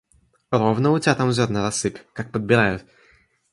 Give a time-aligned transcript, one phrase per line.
[0.49, 2.83] Ровно утятам зерна рассыпь, как подбирают!